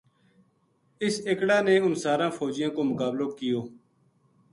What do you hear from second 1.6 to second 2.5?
نے اُنھ ساراں